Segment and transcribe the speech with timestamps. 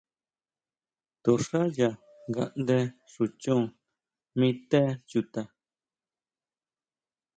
[1.23, 1.89] To xá ya
[2.31, 2.77] ngaʼnde
[3.11, 3.63] xú chon
[4.37, 5.41] mi té chuta.